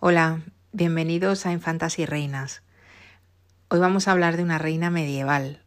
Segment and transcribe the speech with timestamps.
[0.00, 2.62] Hola, bienvenidos a Infantas y Reinas.
[3.66, 5.60] Hoy vamos a hablar de una reina medieval,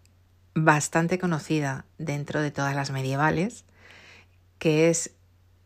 [0.54, 3.66] bastante conocida dentro de todas las medievales,
[4.58, 5.12] que es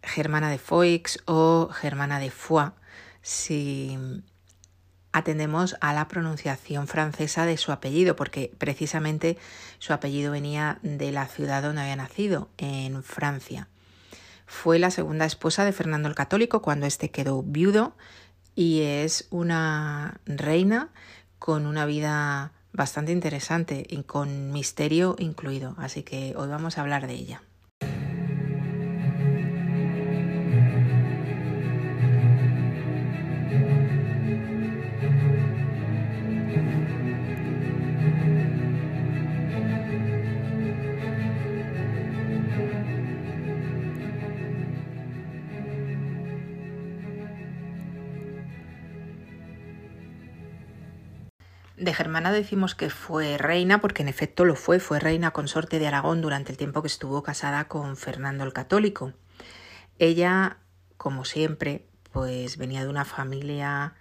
[0.02, 2.72] Germana de Foix o Germana de Foix,
[3.22, 4.00] si
[5.12, 9.38] atendemos a la pronunciación francesa de su apellido, porque precisamente
[9.78, 13.68] su apellido venía de la ciudad donde había nacido, en Francia.
[14.48, 17.96] Fue la segunda esposa de Fernando el Católico cuando éste quedó viudo
[18.56, 20.90] y es una reina
[21.40, 27.08] con una vida bastante interesante y con misterio incluido, así que hoy vamos a hablar
[27.08, 27.42] de ella.
[51.78, 55.88] De Germana decimos que fue reina porque en efecto lo fue, fue reina consorte de
[55.88, 59.12] Aragón durante el tiempo que estuvo casada con Fernando el Católico.
[60.00, 60.58] Ella,
[60.96, 63.94] como siempre, pues venía de una familia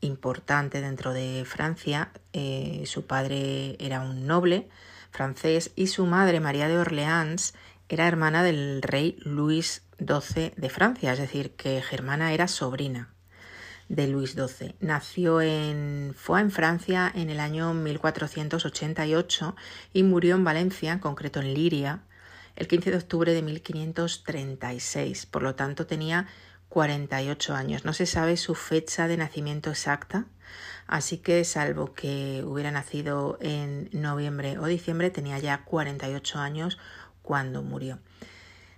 [0.00, 2.12] importante dentro de Francia.
[2.32, 4.68] Eh, su padre era un noble
[5.10, 7.54] francés y su madre, María de Orleans,
[7.88, 13.12] era hermana del rey Luis XII de Francia, es decir, que Germana era sobrina
[13.92, 14.74] de Luis XII.
[14.80, 19.54] Nació en fue en Francia en el año 1488
[19.92, 22.00] y murió en Valencia, en concreto en Liria,
[22.56, 25.26] el 15 de octubre de 1536.
[25.26, 26.26] Por lo tanto, tenía
[26.70, 27.84] 48 años.
[27.84, 30.24] No se sabe su fecha de nacimiento exacta,
[30.86, 36.78] así que salvo que hubiera nacido en noviembre o diciembre, tenía ya 48 años
[37.20, 37.98] cuando murió.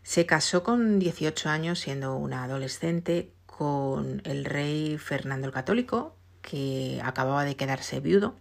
[0.02, 7.00] Se casó con 18 años siendo una adolescente con el rey Fernando el Católico, que
[7.04, 8.34] acababa de quedarse viudo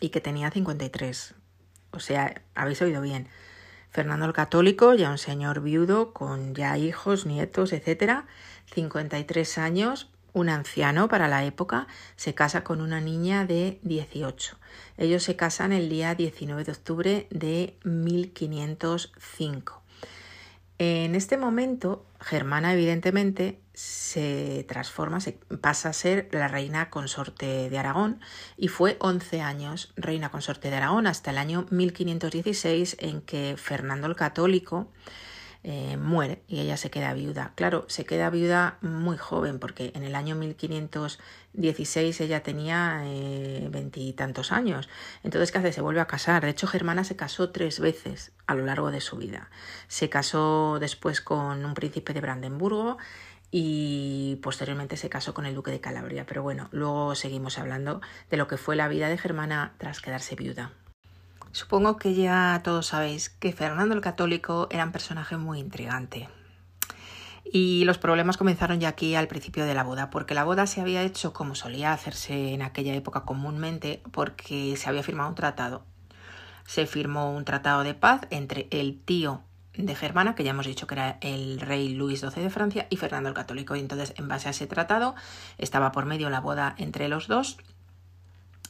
[0.00, 1.34] y que tenía 53.
[1.90, 3.28] O sea, habéis oído bien.
[3.90, 8.26] Fernando el Católico, ya un señor viudo con ya hijos, nietos, etcétera,
[8.72, 11.86] 53 años, un anciano para la época,
[12.16, 14.56] se casa con una niña de 18.
[14.96, 19.81] Ellos se casan el día 19 de octubre de 1505.
[20.84, 27.78] En este momento, Germana evidentemente se transforma, se pasa a ser la reina consorte de
[27.78, 28.18] Aragón
[28.56, 34.08] y fue 11 años reina consorte de Aragón hasta el año 1516 en que Fernando
[34.08, 34.88] el Católico
[35.64, 37.52] eh, muere y ella se queda viuda.
[37.54, 44.50] Claro, se queda viuda muy joven porque en el año 1516 ella tenía eh, veintitantos
[44.50, 44.88] años.
[45.22, 45.72] Entonces, ¿qué hace?
[45.72, 46.42] Se vuelve a casar.
[46.44, 49.50] De hecho, Germana se casó tres veces a lo largo de su vida.
[49.86, 52.98] Se casó después con un príncipe de Brandenburgo
[53.52, 56.26] y posteriormente se casó con el duque de Calabria.
[56.26, 58.00] Pero bueno, luego seguimos hablando
[58.30, 60.72] de lo que fue la vida de Germana tras quedarse viuda.
[61.52, 66.30] Supongo que ya todos sabéis que Fernando el Católico era un personaje muy intrigante.
[67.44, 70.80] Y los problemas comenzaron ya aquí al principio de la boda, porque la boda se
[70.80, 75.84] había hecho como solía hacerse en aquella época comúnmente, porque se había firmado un tratado.
[76.64, 79.42] Se firmó un tratado de paz entre el tío
[79.74, 82.96] de Germana, que ya hemos dicho que era el rey Luis XII de Francia, y
[82.96, 83.76] Fernando el Católico.
[83.76, 85.14] Y entonces, en base a ese tratado,
[85.58, 87.58] estaba por medio la boda entre los dos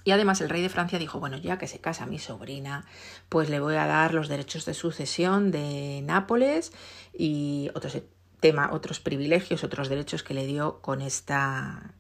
[0.05, 2.85] y además el rey de Francia dijo, bueno, ya que se casa mi sobrina,
[3.29, 6.73] pues le voy a dar los derechos de sucesión de Nápoles
[7.13, 7.97] y otros
[8.43, 11.95] tema, otros privilegios, otros derechos que le dio con esta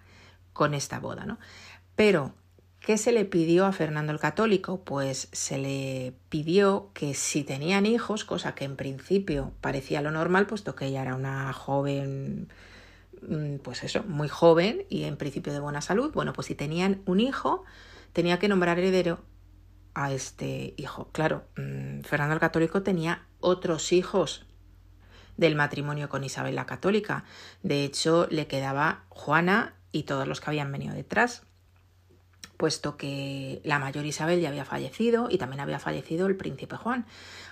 [0.52, 1.38] con esta boda, ¿no?
[1.96, 2.34] Pero
[2.80, 4.82] ¿qué se le pidió a Fernando el Católico?
[4.84, 10.46] Pues se le pidió que si tenían hijos, cosa que en principio parecía lo normal,
[10.46, 12.48] puesto que ella era una joven
[13.26, 17.02] mm, pues eso, muy joven y en principio de buena salud, bueno, pues si tenían
[17.06, 17.64] un hijo,
[18.12, 19.20] tenía que nombrar heredero
[19.94, 21.10] a este hijo.
[21.12, 24.46] Claro, mm, Fernando el Católico tenía otros hijos
[25.36, 27.24] del matrimonio con Isabel la Católica.
[27.62, 31.42] De hecho, le quedaba Juana y todos los que habían venido detrás,
[32.56, 37.06] puesto que la mayor Isabel ya había fallecido y también había fallecido el príncipe Juan.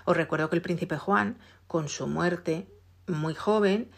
[0.05, 1.37] Os recuerdo que el príncipe Juan,
[1.67, 2.67] con su muerte
[3.07, 3.91] muy joven,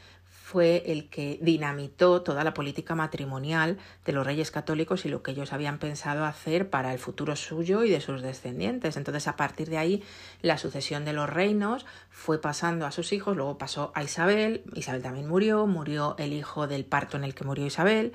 [0.43, 5.31] fue el que dinamitó toda la política matrimonial de los reyes católicos y lo que
[5.31, 8.97] ellos habían pensado hacer para el futuro suyo y de sus descendientes.
[8.97, 10.03] Entonces, a partir de ahí,
[10.41, 15.01] la sucesión de los reinos fue pasando a sus hijos, luego pasó a Isabel, Isabel
[15.01, 18.11] también murió, murió el hijo del parto en el que murió Isabel,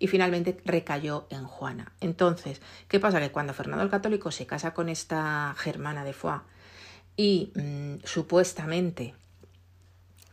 [0.00, 1.92] y finalmente recayó en Juana.
[2.00, 3.20] Entonces, ¿qué pasa?
[3.20, 6.42] Que cuando Fernando el Católico se casa con esta germana de Foix
[7.16, 9.14] y mm, supuestamente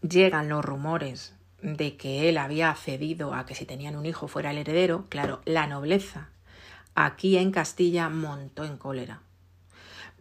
[0.07, 4.51] llegan los rumores de que él había cedido a que si tenían un hijo fuera
[4.51, 6.29] el heredero, claro, la nobleza
[6.95, 9.21] aquí en Castilla montó en cólera,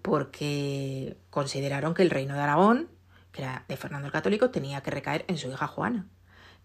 [0.02, 2.88] porque consideraron que el reino de Aragón,
[3.32, 6.06] que era de Fernando el Católico, tenía que recaer en su hija Juana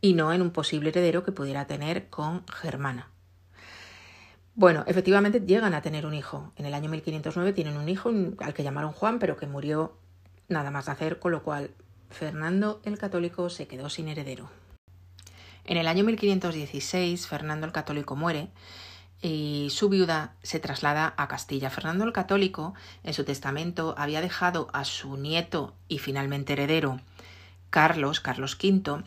[0.01, 3.10] y no en un posible heredero que pudiera tener con Germana.
[4.56, 6.51] Bueno, efectivamente llegan a tener un hijo.
[6.57, 9.98] En el año 1509 tienen un hijo al que llamaron Juan, pero que murió
[10.50, 11.71] nada más nacer, con lo cual
[12.10, 14.50] Fernando el Católico se quedó sin heredero.
[15.66, 18.50] En el año 1516 Fernando el Católico muere
[19.22, 21.70] y su viuda se traslada a Castilla.
[21.70, 22.74] Fernando el Católico
[23.04, 27.00] en su testamento había dejado a su nieto y finalmente heredero
[27.70, 29.04] Carlos, Carlos V,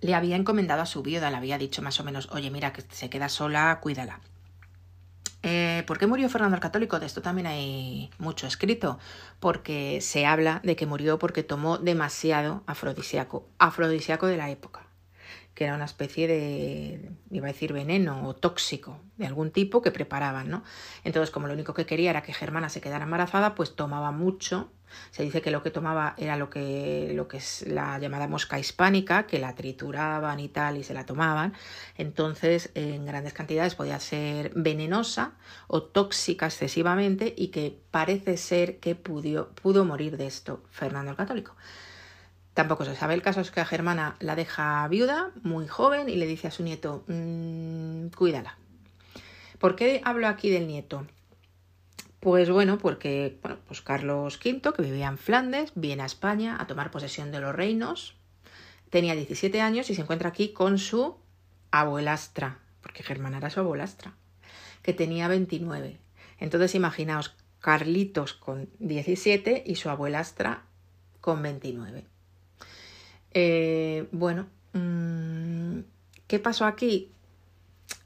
[0.00, 2.82] le había encomendado a su viuda, le había dicho más o menos, oye, mira, que
[2.90, 4.20] se queda sola, cuídala.
[5.42, 7.00] Eh, ¿Por qué murió Fernando el Católico?
[7.00, 8.98] De esto también hay mucho escrito,
[9.40, 14.81] porque se habla de que murió porque tomó demasiado afrodisíaco, afrodisíaco de la época
[15.54, 19.90] que era una especie de, iba a decir, veneno o tóxico de algún tipo que
[19.90, 20.64] preparaban, ¿no?
[21.04, 24.72] Entonces, como lo único que quería era que Germana se quedara embarazada, pues tomaba mucho.
[25.10, 28.58] Se dice que lo que tomaba era lo que, lo que es la llamada mosca
[28.58, 31.54] hispánica, que la trituraban y tal y se la tomaban.
[31.96, 35.32] Entonces, en grandes cantidades podía ser venenosa
[35.66, 41.16] o tóxica excesivamente y que parece ser que pudo, pudo morir de esto Fernando el
[41.16, 41.56] Católico.
[42.54, 43.14] Tampoco se sabe.
[43.14, 46.50] El caso es que a Germana la deja viuda, muy joven, y le dice a
[46.50, 48.58] su nieto, mmm, cuídala.
[49.58, 51.06] ¿Por qué hablo aquí del nieto?
[52.20, 56.66] Pues bueno, porque bueno, pues Carlos V, que vivía en Flandes, viene a España a
[56.66, 58.16] tomar posesión de los reinos.
[58.90, 61.16] Tenía 17 años y se encuentra aquí con su
[61.70, 64.14] abuelastra, porque Germana era su abuelastra,
[64.82, 65.98] que tenía 29.
[66.38, 70.64] Entonces imaginaos, Carlitos con 17 y su abuelastra
[71.20, 72.11] con 29.
[73.34, 75.80] Eh, bueno, mm,
[76.26, 77.10] ¿qué pasó aquí?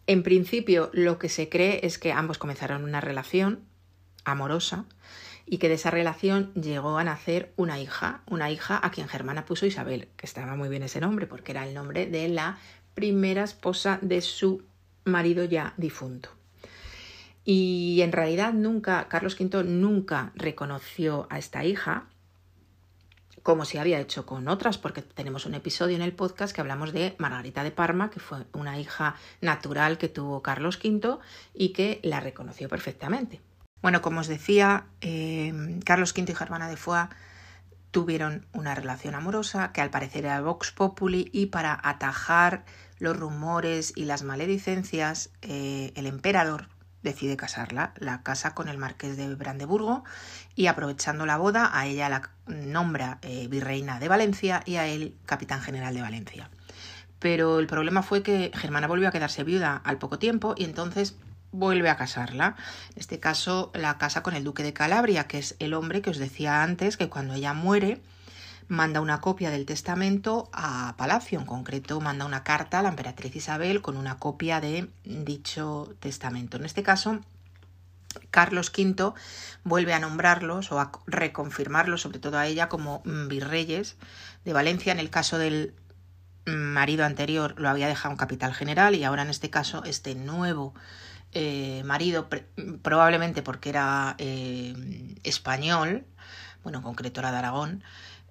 [0.07, 3.61] En principio lo que se cree es que ambos comenzaron una relación
[4.25, 4.85] amorosa
[5.47, 9.45] y que de esa relación llegó a nacer una hija, una hija a quien Germana
[9.45, 12.59] puso Isabel, que estaba muy bien ese nombre porque era el nombre de la
[12.95, 14.63] primera esposa de su
[15.05, 16.31] marido ya difunto.
[17.45, 22.09] Y en realidad nunca, Carlos V nunca reconoció a esta hija,
[23.47, 26.93] como se había hecho con otras, porque tenemos un episodio en el podcast que hablamos
[26.93, 31.19] de Margarita de Parma, que fue una hija natural que tuvo Carlos V
[31.55, 33.41] y que la reconoció perfectamente.
[33.83, 37.09] Bueno, como os decía, eh, Carlos V y Germana de Foix
[37.93, 42.65] tuvieron una relación amorosa que al parecer era Vox Populi y para atajar
[42.99, 46.67] los rumores y las maledicencias, eh, el emperador
[47.07, 50.05] decide casarla, la casa con el marqués de Brandeburgo
[50.55, 55.15] y aprovechando la boda a ella la nombra eh, virreina de Valencia y a él
[55.25, 56.51] capitán general de Valencia.
[57.19, 61.17] Pero el problema fue que Germana volvió a quedarse viuda al poco tiempo y entonces
[61.53, 62.57] vuelve a casarla.
[62.91, 66.11] En este caso la casa con el duque de Calabria, que es el hombre que
[66.11, 68.03] os decía antes que cuando ella muere
[68.69, 73.37] manda una copia del testamento a Palacio, en concreto manda una carta a la emperatriz
[73.37, 76.57] Isabel con una copia de dicho testamento.
[76.57, 77.21] En este caso,
[78.31, 79.13] Carlos V
[79.65, 83.97] vuelve a nombrarlos o a reconfirmarlos, sobre todo a ella, como virreyes
[84.45, 84.93] de Valencia.
[84.93, 85.75] En el caso del
[86.47, 90.75] marido anterior lo había dejado un capital general y ahora en este caso este nuevo
[91.33, 92.29] eh, marido,
[92.83, 94.75] probablemente porque era eh,
[95.25, 96.05] español,
[96.63, 97.85] bueno, en concreto era de Aragón,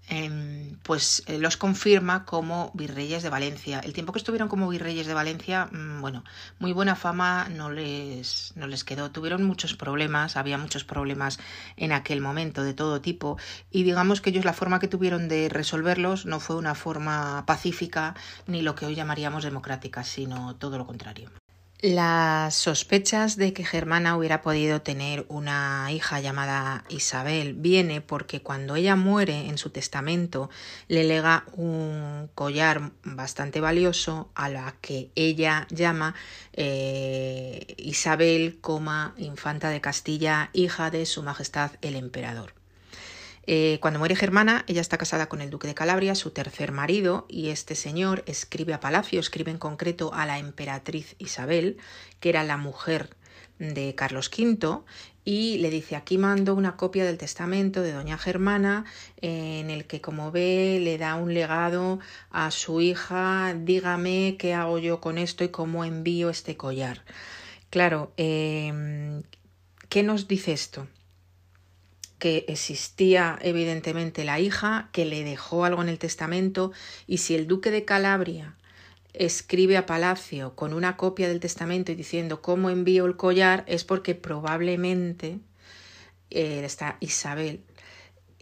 [0.07, 3.79] Em, pues eh, los confirma como virreyes de Valencia.
[3.79, 6.23] El tiempo que estuvieron como virreyes de Valencia, mm, bueno,
[6.59, 9.09] muy buena fama no les, no les quedó.
[9.11, 11.39] Tuvieron muchos problemas, había muchos problemas
[11.75, 13.37] en aquel momento de todo tipo
[13.71, 18.15] y digamos que ellos la forma que tuvieron de resolverlos no fue una forma pacífica
[18.47, 21.31] ni lo que hoy llamaríamos democrática, sino todo lo contrario.
[21.81, 28.77] Las sospechas de que Germana hubiera podido tener una hija llamada Isabel viene porque cuando
[28.77, 30.49] ella muere en su testamento
[30.87, 36.15] le lega un collar bastante valioso a la que ella llama
[36.53, 38.57] eh, Isabel,
[39.17, 42.53] infanta de Castilla, hija de su majestad el emperador.
[43.47, 47.25] Eh, cuando muere Germana, ella está casada con el duque de Calabria, su tercer marido,
[47.29, 51.77] y este señor escribe a Palacio, escribe en concreto a la emperatriz Isabel,
[52.19, 53.15] que era la mujer
[53.59, 54.83] de Carlos V,
[55.23, 58.85] y le dice aquí mando una copia del testamento de doña Germana
[59.21, 61.99] en el que como ve le da un legado
[62.29, 67.03] a su hija dígame qué hago yo con esto y cómo envío este collar.
[67.71, 69.23] Claro, em,
[69.89, 70.87] ¿qué nos dice esto?
[72.19, 76.71] Que existía evidentemente la hija, que le dejó algo en el testamento
[77.07, 78.55] y si el duque de Calabria
[79.13, 83.83] escribe a Palacio con una copia del testamento y diciendo cómo envío el collar es
[83.83, 85.39] porque probablemente
[86.31, 87.63] eh, esta Isabel,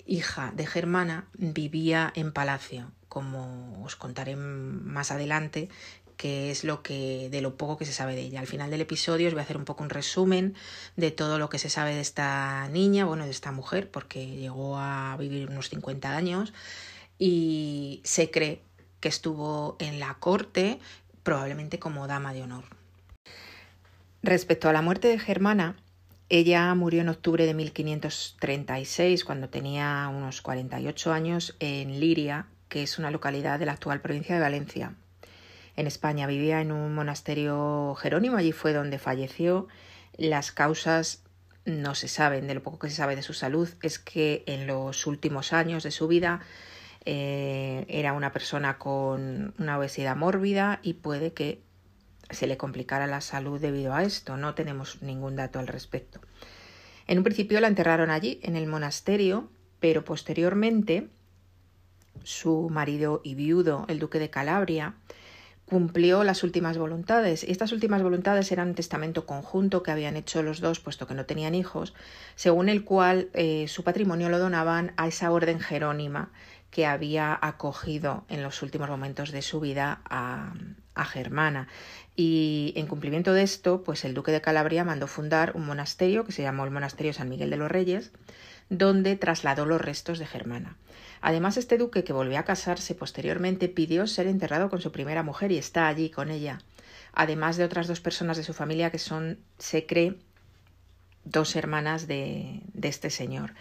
[0.06, 5.70] hija de Germana, vivía en Palacio, como os contaré más adelante
[6.18, 8.40] que es lo que de lo poco que se sabe de ella.
[8.40, 10.56] Al final del episodio os voy a hacer un poco un resumen
[10.96, 14.78] de todo lo que se sabe de esta niña, bueno, de esta mujer, porque llegó
[14.78, 16.54] a vivir unos 50 años
[17.20, 18.62] y se cree
[19.00, 20.80] que estuvo en la corte,
[21.24, 22.64] probablemente como dama de honor.
[24.22, 25.76] Respecto a la muerte de Germana,
[26.30, 32.98] ella murió en octubre de 1536, cuando tenía unos 48 años, en Liria, que es
[32.98, 34.96] una localidad de la actual provincia de Valencia.
[35.76, 39.68] En España vivía en un monasterio jerónimo, allí fue donde falleció.
[40.18, 41.24] Las causas
[41.66, 44.68] no se saben, de lo poco que se sabe de su salud es que en
[44.68, 46.42] los últimos años de su vida
[47.06, 51.62] eh, era una persona con una obesidad mórbida y puede que
[52.30, 54.38] se le complicara la salud debido a esto.
[54.38, 56.20] No tenemos ningún dato al respecto.
[57.08, 59.50] En un principio la enterraron allí, en el monasterio,
[59.80, 61.10] pero posteriormente
[62.24, 64.96] su marido y viudo, el duque de Calabria,
[65.66, 67.44] cumplió las últimas voluntades.
[67.44, 71.26] Estas últimas voluntades eran un testamento conjunto que habían hecho los dos, puesto que no
[71.26, 71.94] tenían hijos,
[72.36, 76.32] según el cual eh, su patrimonio lo donaban a esa orden jerónima
[76.70, 80.54] que había acogido en los últimos momentos de su vida a,
[80.96, 81.68] a Germana.
[82.16, 86.32] Y en cumplimiento de esto, pues el duque de Calabria mandó fundar un monasterio que
[86.32, 88.12] se llamó el Monasterio San Miguel de los Reyes,
[88.70, 90.78] donde trasladó los restos de Germana.
[91.22, 95.52] Además, este duque, que volvió a casarse posteriormente, pidió ser enterrado con su primera mujer
[95.52, 96.60] y está allí con ella,
[97.14, 100.18] además de otras dos personas de su familia que son, se cree,
[101.24, 103.54] dos hermanas de, de este señor.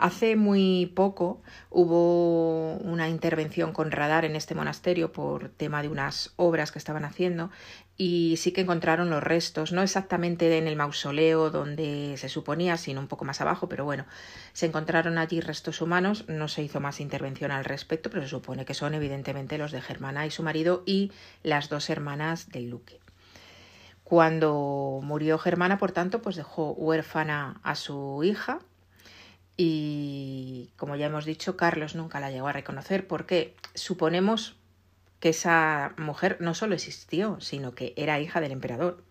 [0.00, 6.32] Hace muy poco hubo una intervención con radar en este monasterio por tema de unas
[6.36, 7.50] obras que estaban haciendo
[7.98, 12.98] y sí que encontraron los restos, no exactamente en el mausoleo donde se suponía, sino
[12.98, 14.06] un poco más abajo, pero bueno,
[14.54, 18.64] se encontraron allí restos humanos, no se hizo más intervención al respecto, pero se supone
[18.64, 23.00] que son evidentemente los de Germana y su marido y las dos hermanas del Luque.
[24.02, 28.60] Cuando murió Germana, por tanto, pues dejó huérfana a su hija,
[29.62, 34.56] y como ya hemos dicho, Carlos nunca la llegó a reconocer porque suponemos
[35.18, 39.04] que esa mujer no solo existió, sino que era hija del emperador.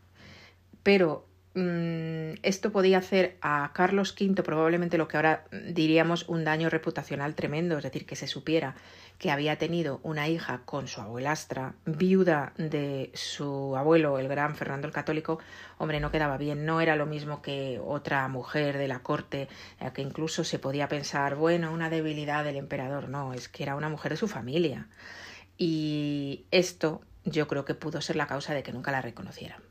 [0.81, 6.71] Pero mm, esto podía hacer a Carlos V probablemente lo que ahora diríamos un daño
[6.71, 8.73] reputacional tremendo, es decir, que se supiera
[9.19, 14.87] que había tenido una hija con su abuelastra, viuda de su abuelo, el gran Fernando
[14.87, 15.39] el Católico,
[15.77, 19.49] hombre, no quedaba bien, no era lo mismo que otra mujer de la corte,
[19.93, 23.89] que incluso se podía pensar, bueno, una debilidad del emperador, no, es que era una
[23.89, 24.87] mujer de su familia.
[25.57, 29.61] Y esto yo creo que pudo ser la causa de que nunca la reconocieran.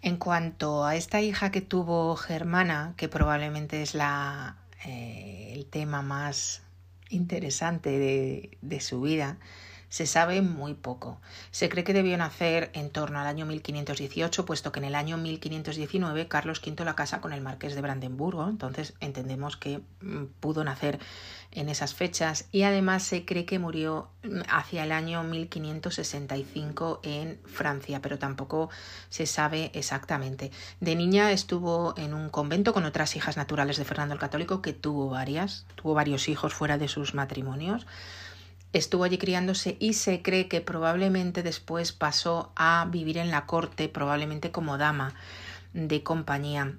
[0.00, 6.00] En cuanto a esta hija que tuvo Germana, que probablemente es la, eh, el tema
[6.00, 6.63] más
[7.14, 9.38] interesante de, de su vida,
[9.94, 11.20] se sabe muy poco.
[11.52, 15.18] Se cree que debió nacer en torno al año 1518, puesto que en el año
[15.18, 20.64] 1519 Carlos V la casa con el marqués de Brandenburgo, entonces entendemos que mm, pudo
[20.64, 20.98] nacer
[21.52, 27.38] en esas fechas y además se cree que murió mm, hacia el año 1565 en
[27.44, 28.70] Francia, pero tampoco
[29.10, 30.50] se sabe exactamente.
[30.80, 34.72] De niña estuvo en un convento con otras hijas naturales de Fernando el Católico, que
[34.72, 37.86] tuvo varias, tuvo varios hijos fuera de sus matrimonios
[38.74, 43.88] estuvo allí criándose y se cree que probablemente después pasó a vivir en la corte,
[43.88, 45.14] probablemente como dama
[45.72, 46.74] de compañía.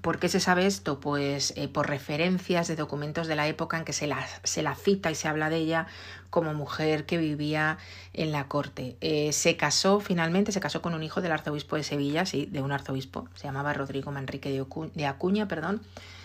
[0.00, 0.98] ¿Por qué se sabe esto?
[0.98, 4.74] Pues eh, por referencias de documentos de la época en que se la, se la,
[4.74, 5.86] cita y se habla de ella
[6.30, 7.78] como mujer que vivía
[8.12, 8.96] en la corte.
[9.00, 12.62] Eh, se casó finalmente, se casó con un hijo del arzobispo de Sevilla, sí, de
[12.62, 15.82] un arzobispo, se llamaba Rodrigo Manrique de, Acuña, perdón,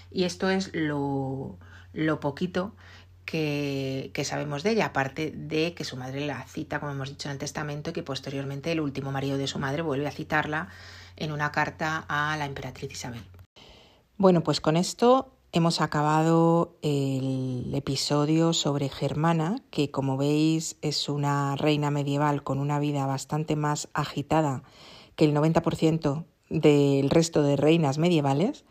[0.09, 1.57] y esto es lo,
[1.93, 2.73] lo poquito
[3.29, 7.33] que, sabemos de ella, aparte de que su madre la cita, como hemos dicho en
[7.33, 10.69] el testamento, y que posteriormente el último marido de su madre vuelve a citarla
[11.15, 13.21] en una carta a la emperatriz Isabel.
[14.17, 21.55] Bueno, pues con esto hemos acabado el episodio sobre Germana, que como veis es una
[21.55, 24.63] reina medieval con una vida bastante más agitada
[25.15, 28.65] que el 90% del resto de reinas medievales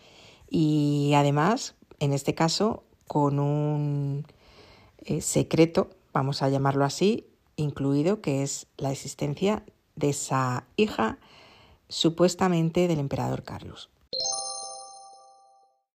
[0.50, 4.26] y además, en este caso, con un
[5.04, 7.26] eh, secreto, vamos a llamarlo así,
[7.56, 9.64] incluido que es la existencia
[9.96, 11.18] de esa hija
[11.88, 13.90] supuestamente del emperador Carlos.